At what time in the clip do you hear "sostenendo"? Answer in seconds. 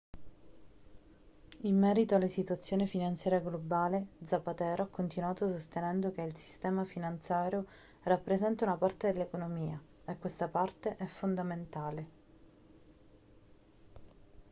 5.47-6.11